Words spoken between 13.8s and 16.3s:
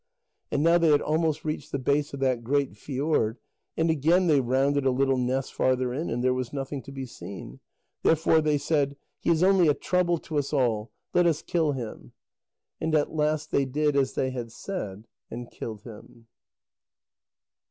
as they had said, and killed him.